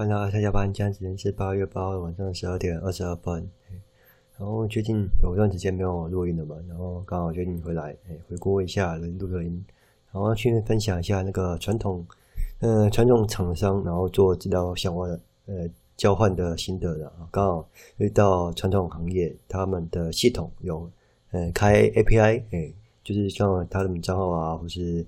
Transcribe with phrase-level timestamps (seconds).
[0.00, 3.46] 欢迎大家下下班，现在时间是八月八号晚上十二点二十二分。
[4.38, 7.94] 然后最近有段时间没有录音了嘛，然后刚好决定回来，
[8.26, 9.62] 回顾一下录录音，
[10.10, 12.02] 然后去分享一下那个传统，
[12.60, 15.68] 呃，传统厂商然后做资料相关的呃
[15.98, 20.90] 交换的心得的，刚好遇到传统行业他们的系统有
[21.32, 22.72] 呃开 API，哎，
[23.04, 25.04] 就是像他的账号啊，或是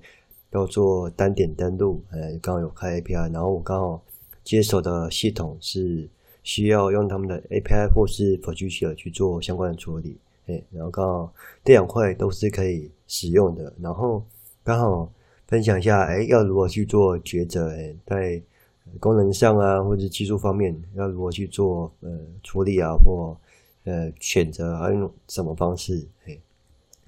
[0.51, 4.03] 要做单点登录，呃，刚好有开 API，然后我刚好。
[4.45, 6.09] 接手的系统是
[6.43, 11.33] 需要用他们的 API 或是 Procedure 去做相关的处理，哎，然后刚好
[11.65, 14.25] 这两块都是可以使用的，然后
[14.65, 15.11] 刚好
[15.47, 18.43] 分享一下，哎，要如何去做抉择，哎，在
[18.99, 22.11] 功能上啊，或者技术方面要如何去做呃
[22.43, 23.37] 处理啊，或
[23.85, 26.37] 呃选择要用什么方式，哎，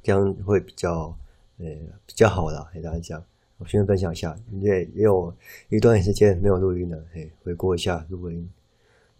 [0.02, 1.16] 这样会比较
[1.59, 1.66] 呃
[2.06, 3.24] 比较好啦，给大家讲。
[3.58, 5.32] 我先分享一下，也也有
[5.68, 8.48] 一段时间没有录音了，哎，回顾一下录音。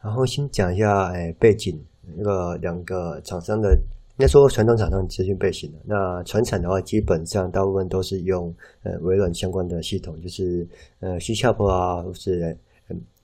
[0.03, 1.83] 然后先讲一下，哎，背景
[2.17, 3.71] 那个两个厂商的，
[4.19, 5.79] 应该说传统厂商资讯背景的。
[5.85, 10.67] 那传产的话，基本上大部分都是用呃微软相关的系统，就是
[11.01, 12.57] 呃 C# 啊，或是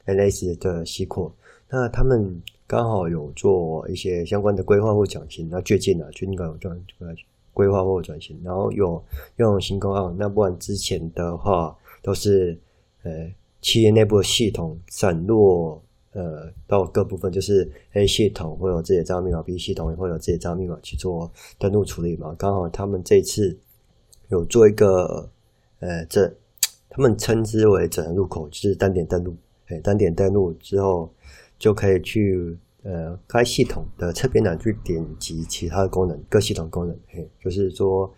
[0.04, 1.32] N S 的 SQL。
[1.68, 5.48] 那他们刚好有做一些相关的规划或转型。
[5.50, 6.80] 那最近呢，最近刚有转
[7.52, 9.02] 规划或转型，然后有
[9.36, 12.58] 用新工案，那不然之前的话都是
[13.02, 13.10] 呃
[13.60, 22.34] 企业内部的系统散落呃到各部分，就是 A 系统会有自己的账号密码，B 系统也会有自己的账号密码去做登录处理嘛。
[22.38, 23.58] 刚好他们这次
[24.28, 25.28] 有做一个
[25.80, 26.32] 呃这
[26.88, 31.12] 他们称之为整合入口，就是单点登录，哎，单点登录之后
[31.58, 32.58] 就可以去。
[32.82, 38.10] 呃，该系统的侧边栏去点击其他的功能，各系统功能，嘿，就是说，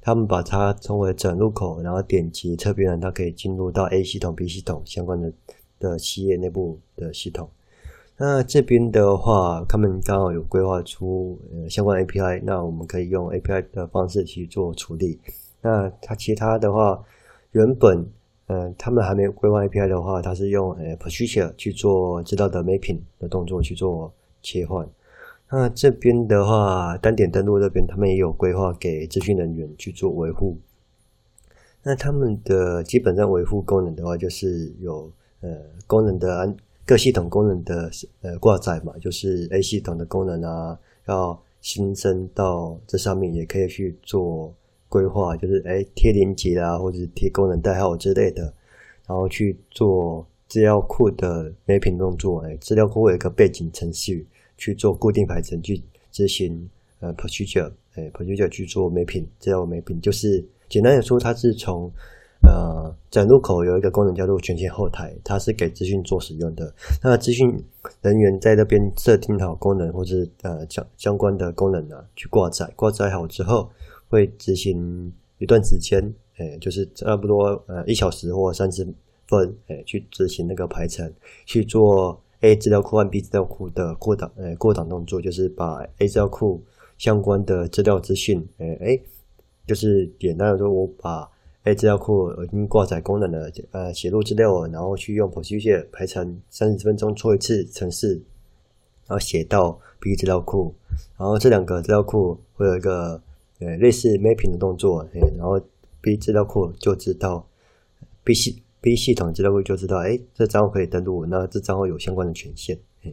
[0.00, 5.32] 他们把它称为整入口，然后点击侧边栏，它可以进入到 A 系统、B 系统相关的
[5.78, 7.48] 的企业内部的系统。
[8.16, 15.20] 那这边的话，他们刚好有规划出呃相关 API，那我们可以用 API 的方式去做处理。
[15.62, 17.04] 那它其他的话，
[17.52, 18.04] 原本。
[18.50, 24.10] 嗯，他们还没有规划 API 的话，它是用呃 Procedure 去做知道的 mapping 的动作去做
[24.40, 24.88] 切换。
[25.50, 30.56] 那这边的话，单点登录这边，他们也有规划给资讯人员去做维护。
[31.82, 35.50] 那他们的基本上维护功能的话，就是有呃
[35.86, 36.56] 功能的安
[36.86, 37.90] 各系统功能的
[38.22, 44.54] 呃挂载嘛，就是 A 系统的功能啊，要新增到这上面，也可以去做。
[44.88, 48.42] 规划就是哎贴连接啦，或者是贴功能代号之类的，
[49.06, 52.40] 然后去做资料库的 mapping 动作。
[52.40, 54.26] 哎，资料库会有一个背景程序
[54.56, 56.68] 去做固定排程，去执行
[57.00, 61.90] 呃 procedure，哎 procedure 去做 mapping，资料 mapping 就是简单的说，它是从
[62.42, 66.72] 呃整入口有一个功能叫做权限后台，它是给资讯做使用的。
[67.02, 67.62] 那资讯
[68.00, 73.68] 人员在那边设定好功能或者呃相相关的功能呢，去挂载，挂载好之后。
[74.08, 76.02] 会执行一段时间，
[76.38, 78.86] 诶，就是差不多呃一小时或三十
[79.26, 81.12] 分，诶，去执行那个排程，
[81.44, 86.62] 去做 A 资料库和 B 资料库的扩档，诶，扩档动作，就是把 A 资料库
[86.96, 89.02] 相关的资料资讯，诶，诶，
[89.66, 91.30] 就是简单的说，我把
[91.64, 98.14] A 资料库已经挂载功能的，呃，写入资料，然后去用 Procedure 排程三十分钟做一次程式，
[99.06, 100.74] 然后写到 B 资料库，
[101.18, 103.20] 然后这两个资料库会有一个。
[103.60, 105.60] 呃，类似 mapping 的动作，哎，然后
[106.00, 107.44] B 资料库就知道
[108.22, 112.78] ，B 系 B 系统资料库就知道，哎，这账号可以登录，那这账号有相关的权限。
[113.02, 113.12] 哎，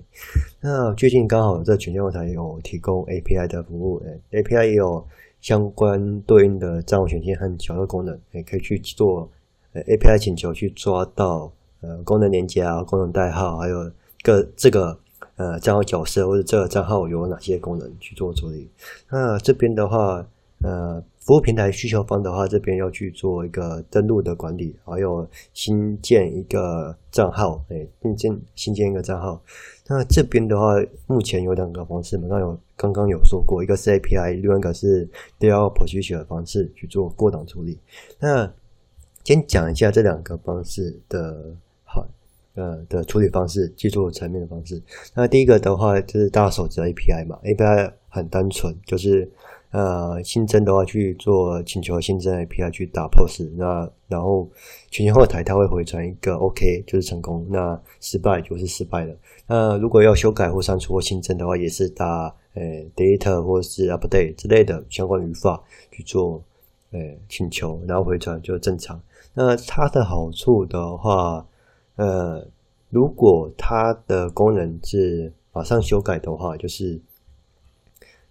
[0.61, 5.03] 那最近刚好这权限后台有提供 API 的服务，哎，API 也有
[5.41, 9.29] 相关对应的账号权限和检测功能，也可以去做
[9.73, 11.51] 呃 API 请求去抓到
[11.81, 13.91] 呃功能连接啊、功能代号，还有
[14.21, 14.99] 个这个。
[15.37, 18.69] 呃，账号角色或者这个账号有哪些功能去做处理？
[19.09, 20.25] 那这边的话，
[20.65, 29.39] 呃，服务平台需求方的话，这边要去做一个登录的管理，还有新建一个账号，哎，新建新建一个账号。
[29.87, 30.73] 那这边的话，
[31.05, 35.07] 目前有两个方式，刚刚有刚刚有说过，一个是 API，另外一个是
[35.39, 37.79] DL Procedure 的方式去做过档处理。
[38.19, 38.51] 那
[39.23, 41.55] 先讲一下这两个方式的。
[41.87, 42.03] 好
[42.55, 44.81] 呃的处理方式，技术层面的方式。
[45.13, 49.29] 那第一个的话，就是大家熟知的 API 嘛，API 很单纯，就是
[49.75, 54.49] 呃新增的话去做请求新增 API 去打 POS 那然后
[54.89, 59.13] 权限后台它会回传一个 OK，就是成功，那失败就是失败了。
[59.45, 62.63] 那如果要修改或删除或新增的话，也是打呃
[62.95, 65.61] data 或是 update 之类的相关语法
[65.91, 66.41] 去做
[66.91, 69.01] 呃请求，然后回传就正常。
[69.33, 71.45] 那它的好处的话。
[71.97, 72.45] 呃，
[72.89, 76.99] 如果它的功能是马上修改的话，就是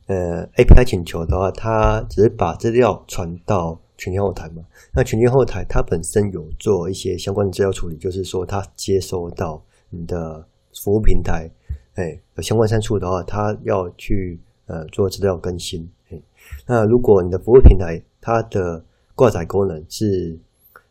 [0.07, 4.63] 呃 API 请求的话，它只是把资料传到权限后台嘛。
[4.93, 10.47] 那权限后台它本身有做一些相关的资料处理，就是说它接收到你的
[10.83, 11.51] 服务平台，
[11.95, 15.89] 哎，有相关参数的话，它要去呃做资料更新。
[16.11, 16.21] 哎，
[16.67, 18.85] 那如果你的服务平台它的
[19.15, 20.39] 挂载功能是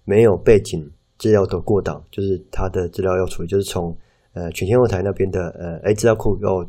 [0.05, 0.89] 没有背景
[1.19, 3.95] 资料的过档，就是它的资料要处理，就是从
[4.33, 6.65] 呃权限后台那边的呃哎资料库要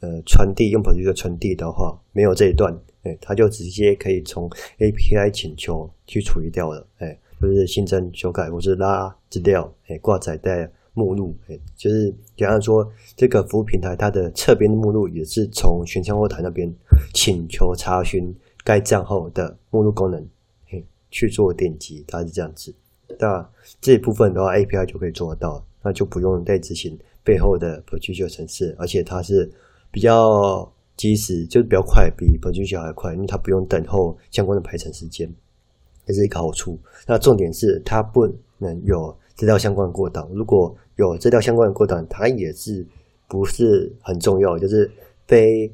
[0.00, 4.48] 呃传递用 Produce 传递的话，没有这一段，哎，它就直接可以从
[4.78, 16.72] API 请求去处理掉了，哎，就是新增、修改或是拉资料，哎，挂载在目录，哎，就是比方说这个服务平台它的侧边的目录也是从权限后台那边
[17.12, 18.34] 请求查询
[18.64, 20.26] 该账号的目录功能。
[20.68, 22.74] 嘿去做点击，它是这样子。
[23.18, 23.48] 那
[23.80, 29.50] 这一部分的话，API 就可以做得到，那就不用再执行背后的 Producer 程式，而且它是
[29.96, 35.26] 比较及时，就是比较快，比 Producer 还快，因为它不用等候相关的排程时间，
[36.04, 36.78] 这是一个好处。
[37.06, 42.86] 那重点是它不能有资料相关的过档，如果有资料相关的过档，它也是
[43.26, 44.90] 不是很重要，就是
[45.26, 45.72] 非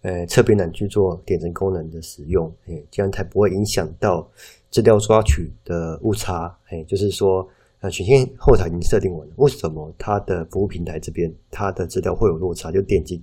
[0.00, 4.26] 呃侧边栏去做点阵功能的使用，哎，这样才不会影响到。
[4.70, 7.46] 资料抓取的误差，哎，就是说，
[7.80, 12.72] 那，权限后台已经设定完了，为什么它的服务平台这边它的资料会有落差？
[12.72, 13.22] 就点击，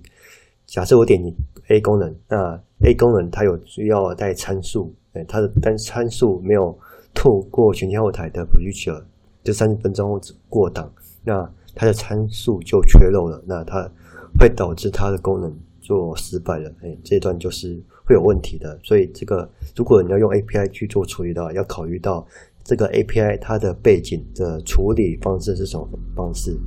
[0.66, 1.34] 假设我点击
[1.68, 6.76] A 功能，那 A 功能它有需要带参数，哎，它的单参数没有
[7.14, 9.02] 透过权限后台的 Producer，
[9.44, 10.90] 就三十分钟过档，
[11.22, 13.90] 那它的参数就缺漏了，那它
[14.38, 17.82] 会导致它的功能做失败了，哎，这段就是。
[18.08, 22.24] 会有问题的，所以这个如果你要用 API 去做处理的话，要考虑到
[22.66, 26.58] 这个 API 它的背景的处理方式是什么方式。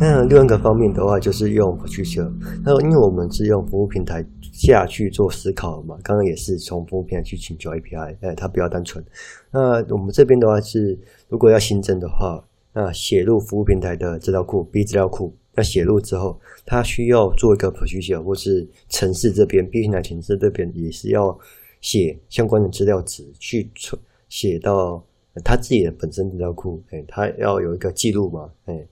[0.00, 2.32] 那另外一个方面的话，就是用 Producer。
[2.64, 9.04] 那因为我们是用服务平台下去做思考嘛，刚刚也是从服务平台去请求 API，哎，它比较单纯。
[9.50, 10.98] 那我们这边的话是，
[11.28, 12.42] 如果要新增的话，
[12.72, 15.36] 那写入服务平台的资料库 B 资料库。
[15.54, 21.36] 那写入之后，它需要做一个 procedure，或是城市这边，B 平台城市这边也是要
[21.80, 25.04] 写相关的资料值去存写到
[25.44, 28.86] 他自己的本身资料库，哎，他要有一个记录嘛，哎，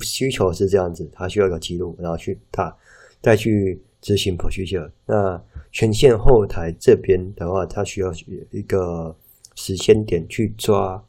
[0.00, 2.74] 需求是这样子，他需要一个记录，然后去他
[3.20, 4.90] 再去执行 procedure。
[5.06, 5.42] 那
[5.72, 8.12] 权限后台这边的话，他需要
[8.50, 9.14] 一个
[9.54, 11.02] 时间点去抓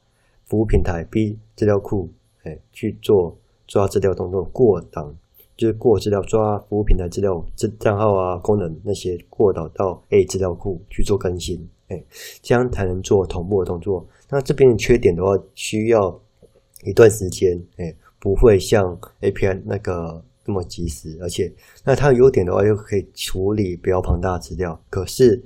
[0.45, 2.09] 服务平台 B 资料库，
[2.43, 3.37] 哎，去做。
[3.71, 5.15] 抓资料动作过档，
[5.55, 12.03] 就是过资料抓服务平台资料、这账号啊、功能那些过导到 A 资料库去做更新，哎，
[12.41, 14.07] 这样才能做同步的动作。
[14.29, 16.19] 那这边的缺点的话，需要
[16.83, 21.53] 一段时间，哎，不会像 API 那个那么及时，而且
[21.83, 24.81] 那它的优点的话，又可以处理比较庞大的资料。
[24.89, 25.43] 可是，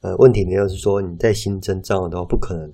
[0.00, 2.72] 呃，问题呢，就是说你在新增账号的话，不可能，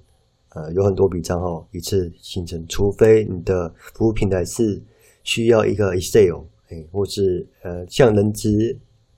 [0.50, 4.82] 呃，有很多笔账号一次新增，除非你的服务平台是。
[5.24, 8.76] 需要一个 Excel，哎，或是呃，像人资、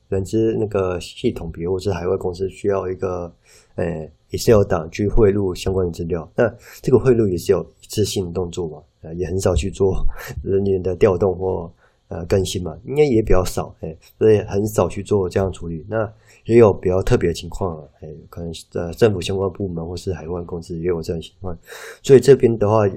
[0.08, 3.32] 人资那个系统，比如或是海外公司需要一个
[3.76, 6.30] 呃 Excel 档去汇入相关的资料。
[6.36, 6.52] 那
[6.82, 10.04] 这个汇入也是有一次性动作嘛，呃，也很少去做
[10.42, 11.72] 人员的调动或
[12.08, 15.84] 呃更新嘛，应该也比较少，哎，所以很少去做这样处理。
[15.88, 16.11] 那
[16.44, 21.56] 也有比较特别的情况啊，哎，可能呃政府相关部门或是海外公司也有这样情况，
[22.02, 22.88] 所以这边的话。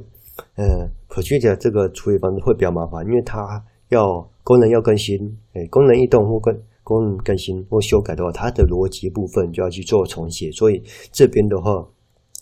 [0.54, 3.60] 呃，可具体的这个处理方式会比较麻烦，因为它
[3.90, 6.56] 要功能要更新，哎，功能异动或更
[6.88, 11.86] 功能更新或修改的话，它的逻辑部分就要去做重写，所以这边的话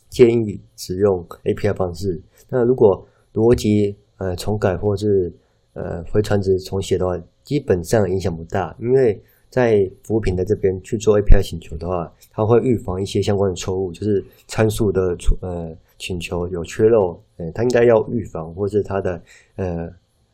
[0.10, 2.22] 建议使用 API 方式。
[2.48, 5.34] 那如果逻辑呃重改或是
[5.74, 15.76] 呃回传值重写的话，基本上影响不大，因为在服务平台这边去做 API 请求的话，它会预防一些相关的错误，就是参数的出呃。
[15.98, 19.24] 请求有缺漏，呃，它应该要预防，或是它的
[19.56, 19.90] 呃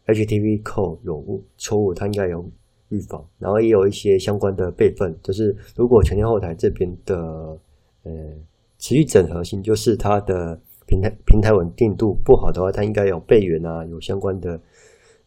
[0.07, 2.43] HTTP code 有误错误，它应该有
[2.91, 3.21] 预防。
[3.39, 7.17] 然后也有一些相关的备份，就是如果权限后台这边的
[8.03, 8.11] 呃
[8.77, 14.59] 持续整合性，就是它的平台平台稳定度不好的话，它应该有备援啊，有相关的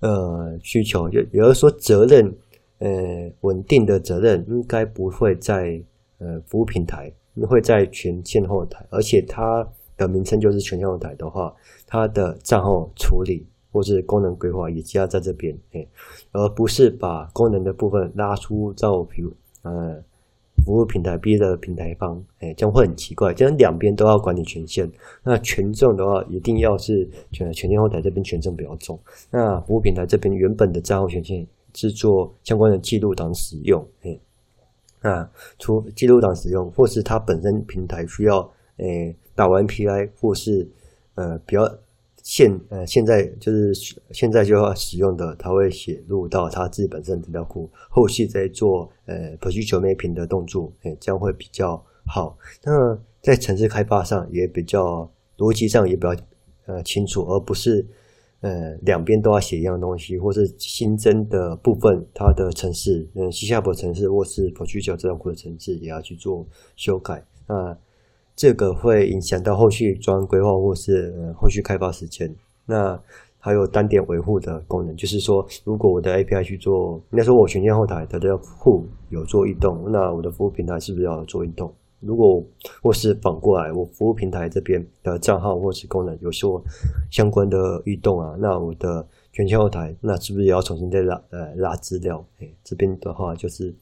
[0.00, 1.08] 呃需求。
[1.10, 2.32] 就比如说责任，
[2.78, 2.88] 呃，
[3.40, 5.82] 稳定的责任应该不会在
[6.18, 7.12] 呃服务平台，
[7.48, 9.68] 会在权限后台，而且它。
[9.96, 11.54] 的名称就是权限后台的话，
[11.86, 15.84] 它的账号处理或是功能规划也加在这边，哎，
[16.30, 20.00] 而不是把功能的部分拉出到比如呃
[20.64, 24.88] 服务平台 B 的平台方，哎，这样会很奇怪，这样两边都要管理权限。
[25.24, 28.96] 那权重的话，一定要是全前前后台这边权重比较重。
[29.28, 34.16] 那服务平台这边原本的账号权限是做相关的记录档使用，哎，
[35.00, 35.28] 那
[35.58, 40.64] 除记录档使用，或是它本身平台需要，哎，打完 PI 或是
[41.16, 41.68] 呃比较。
[42.24, 43.74] 现呃，现在就是
[44.10, 51.76] 现在就要使用的，它会写入到它自己本身资料库，后续再做呃 procedure mapping 的动作，哎，这样会比较
[52.06, 52.36] 好。
[52.64, 56.16] 那在城市开发上也比较逻辑上也比较
[56.64, 57.86] 呃清楚，而不是
[58.40, 67.22] 呃两边都要写一样东西，或是新增的部分它的城市，嗯，C# 程式或是 procedure 资料库的城市也要去做修改。
[67.46, 67.76] 那
[68.36, 72.34] 这个会影响到后续专案规划或是呃后续开发时间。
[72.66, 72.98] 那
[73.38, 81.70] 还有单点维护的功能，就是说，如果我的 API 去做，应该说我权限后台的这个户有做异动，那我的服务平台是不是要做异动？
[82.00, 82.42] 如果
[82.82, 86.64] 或是反过来，我服务平台这边的账号或是功能有做
[87.10, 92.24] 相关的异动啊，那我的权限后台那是不是也要重新再拉呃拉资料？
[92.40, 93.74] 哎，这边的话就是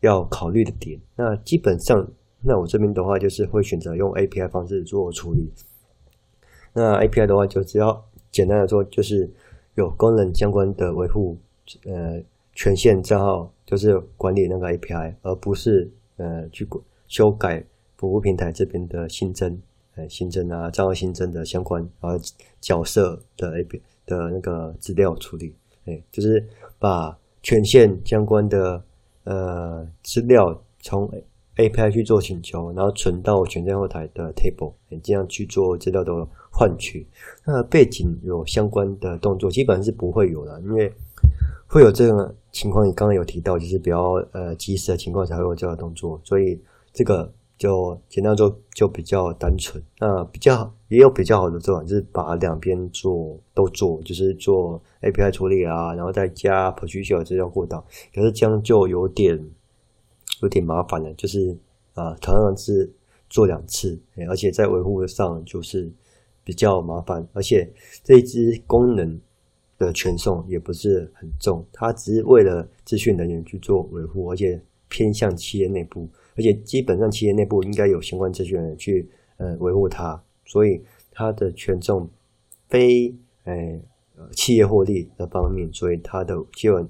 [0.00, 0.98] 要考虑的点。
[1.14, 2.08] 那基本上。
[2.46, 5.50] 那我这边的话，就是会选择用 API 方式做处理。
[6.72, 9.28] 那 API 的话，就只要简单的说，就是
[9.74, 11.36] 有功能相关的维护，
[11.84, 12.22] 呃，
[12.54, 16.64] 权限账号就是管理那个 API，而不是呃去
[17.08, 17.64] 修改
[17.96, 19.58] 服务平台这边的新增，
[19.96, 22.10] 呃，新增啊账号新增的相关啊
[22.60, 25.52] 角色的 API 的那个资料处理，
[25.86, 26.46] 哎，就是
[26.78, 28.84] 把权限相关的
[29.24, 31.10] 呃资料从
[31.56, 36.12] API 去做请求，然后存到权限后台的 table，你这样去做资料的
[36.50, 37.06] 换取。
[37.46, 40.92] 那背景有相关的动作，基本上是不会有的，因为
[41.66, 42.86] 会有这个情况。
[42.86, 46.60] 你刚刚有提到，就是比较呃及时的情况才会有这样的动作，所以
[46.92, 49.82] 这个就简单做就比较单纯。
[49.98, 57.82] 那比较也有比较好的做法，就是把两边做都做，就是做 API 处理啊，然后再加 procedure 资料过档。
[58.14, 59.42] 可是这样就有点。
[60.42, 61.56] 有点麻烦的，就是
[61.94, 62.90] 啊，同样是
[63.30, 65.90] 做两次，而且在维护上就是
[66.44, 67.66] 比较麻烦，而且
[68.04, 69.18] 这一支功能
[69.78, 82.08] 的传送也不是很重，它只是为了资讯人员去做维护，而且偏向企业内部，而且基本上企业内部应该有相关资讯人员去呃维护它，所以它的权重
[82.68, 83.14] 非
[83.44, 83.80] 呃
[84.32, 86.86] 企业获利的方面，所以它的基本。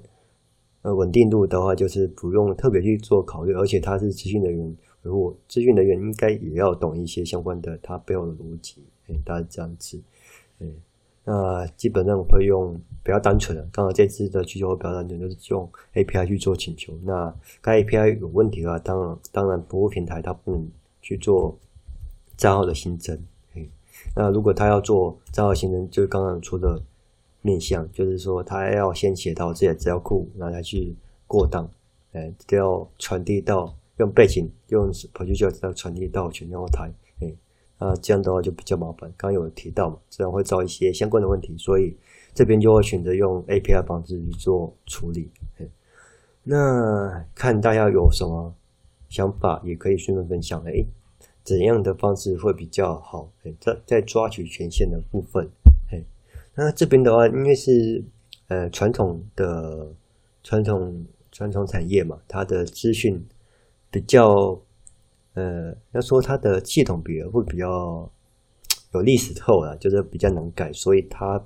[0.87, 10.01] 呃，稳定度的话，就是不用特别去做考虑，而且他是资讯人员，如果资讯人员应该也要懂一些相关的它背后的逻辑，哎，大概是这样子，
[10.61, 10.73] 嗯，
[11.25, 16.97] 那基本上我会用比较单纯的，刚好这次的需求比较单纯，就是用 API 去做请求。
[17.03, 21.53] 那该 API 有问题的话，当然当然服务平台它不能去做
[22.37, 23.13] 账号的新增，
[23.55, 23.67] 哎，
[24.15, 26.81] 那如果他要做账号新增，就是刚刚说的。
[27.47, 30.93] 面向就是说，他要先写到自己的资料库，然后再去
[31.25, 31.71] 过档，
[32.11, 37.33] 哎，都要传递到用背景用 procedure 要传递到权限后台，哎，
[37.79, 39.09] 那这样的话就比较麻烦。
[39.15, 41.95] 刚刚有提到嘛，这样会造一些相关的问题，所以
[42.33, 45.31] 这边就会选择用 API 方式去做处理。
[45.59, 45.65] 哎，
[46.43, 48.53] 那看大家有什么
[49.07, 50.61] 想法，也可以顺便分享。
[50.65, 50.85] 哎，
[51.43, 53.31] 怎样的方式会比较好？
[53.43, 55.49] 哎，在在抓取权限的部分。
[56.59, 58.03] 那这边的话，因为是
[58.47, 59.93] 呃传统的
[60.43, 63.23] 传统传统产业嘛，它的资讯
[63.91, 64.59] 比较
[65.35, 68.11] 呃，要说它的系统比会比较
[68.93, 71.39] 有历史透了，就是比较难改，所以它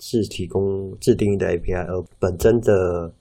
[0.00, 3.14] 是提供自定义的 API，而本身的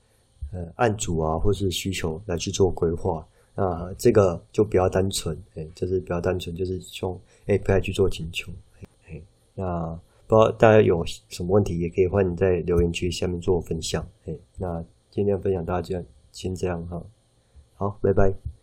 [0.51, 3.23] 呃案组啊或是需求来去做规划。
[3.53, 8.51] 那这个就比较单纯，哎，就是比较单纯，就是用 API 去做请求。
[9.07, 9.21] 哎，
[9.53, 9.99] 那。
[10.31, 14.07] 不知道大家有什么问题，也可以欢迎在留言区下面做分享。
[14.25, 17.03] 哎，那今天分享到这先这样哈，
[17.75, 18.60] 好，拜拜。